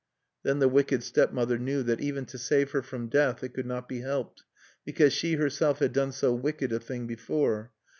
Then 0.41 0.57
the 0.57 0.67
wicked 0.67 1.03
stepmother 1.03 1.59
knew 1.59 1.83
that 1.83 2.01
even 2.01 2.25
to 2.25 2.39
save 2.39 2.71
her 2.71 2.81
from 2.81 3.07
death 3.07 3.43
it 3.43 3.53
could 3.53 3.67
not 3.67 3.87
be 3.87 3.99
helped, 4.01 4.41
because 4.83 5.13
she 5.13 5.33
herself 5.35 5.77
had 5.77 5.93
done 5.93 6.11
so 6.11 6.33
wicked 6.33 6.73
a 6.73 6.79
thing 6.79 7.05
before. 7.05 7.71